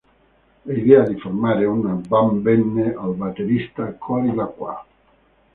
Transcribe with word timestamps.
L'idea 0.63 1.07
di 1.07 1.15
formare 1.19 1.65
una 1.65 1.93
band 1.93 2.41
venne 2.41 2.91
al 2.95 3.13
batterista 3.13 3.93
Cory 3.93 4.33
La 4.33 4.45
Quay. 4.45 4.83